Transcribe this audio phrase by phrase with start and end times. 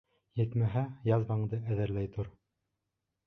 [0.39, 2.31] Етмәһә, язваңды әҙерләй тор.